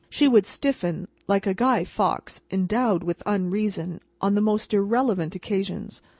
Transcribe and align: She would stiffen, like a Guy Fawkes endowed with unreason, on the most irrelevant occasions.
She 0.09 0.27
would 0.27 0.47
stiffen, 0.47 1.07
like 1.27 1.45
a 1.45 1.53
Guy 1.53 1.83
Fawkes 1.83 2.41
endowed 2.49 3.03
with 3.03 3.21
unreason, 3.23 4.01
on 4.19 4.33
the 4.33 4.41
most 4.41 4.73
irrelevant 4.73 5.35
occasions. 5.35 6.01